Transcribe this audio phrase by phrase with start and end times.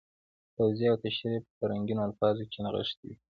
[0.57, 3.15] توضیح او تشریح په رنګینو الفاظو کې نغښتي وي.